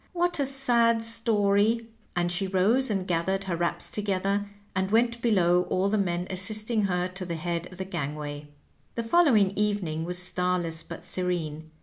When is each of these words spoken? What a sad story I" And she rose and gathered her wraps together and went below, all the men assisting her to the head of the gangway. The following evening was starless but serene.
What 0.13 0.39
a 0.39 0.47
sad 0.47 1.03
story 1.03 1.81
I" 2.15 2.21
And 2.21 2.31
she 2.31 2.47
rose 2.47 2.89
and 2.89 3.07
gathered 3.07 3.43
her 3.43 3.55
wraps 3.55 3.87
together 3.91 4.49
and 4.75 4.89
went 4.89 5.21
below, 5.21 5.67
all 5.69 5.89
the 5.89 5.97
men 5.99 6.25
assisting 6.31 6.85
her 6.85 7.07
to 7.09 7.23
the 7.23 7.35
head 7.35 7.71
of 7.71 7.77
the 7.77 7.85
gangway. 7.85 8.47
The 8.95 9.03
following 9.03 9.51
evening 9.55 10.03
was 10.05 10.17
starless 10.17 10.81
but 10.81 11.05
serene. 11.05 11.69